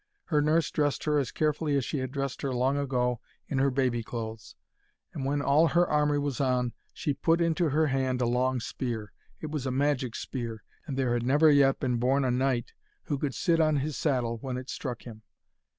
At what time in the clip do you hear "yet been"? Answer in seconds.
11.51-11.97